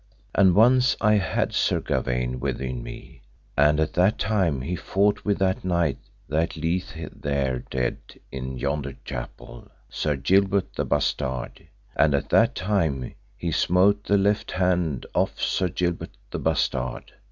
[0.33, 3.21] And once I had Sir Gawaine within me,
[3.55, 7.99] and at that time he fought with that knight that lieth there dead
[8.31, 14.49] in yonder chapel, Sir Gilbert the Bastard; and at that time he smote the left
[14.49, 17.11] hand off of Sir Gilbert the Bastard.